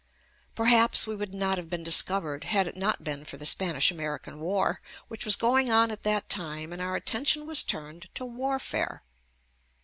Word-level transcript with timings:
Perhaps 0.55 1.05
we 1.05 1.15
would 1.15 1.31
not 1.31 1.59
have 1.59 1.69
been 1.69 1.83
discovered 1.83 2.45
had 2.45 2.65
it 2.65 2.75
not 2.75 3.03
been 3.03 3.23
for 3.23 3.37
the 3.37 3.45
Spanish 3.45 3.91
American 3.91 4.33
JUST 4.33 4.39
ME 4.39 4.45
war, 4.47 4.81
which 5.09 5.25
was 5.25 5.35
going 5.35 5.69
on 5.69 5.91
at 5.91 6.01
that 6.01 6.27
time 6.27 6.73
and 6.73 6.81
our 6.81 6.95
attention 6.95 7.45
was 7.45 7.61
turned 7.61 8.09
to 8.15 8.25
warfare. 8.25 9.03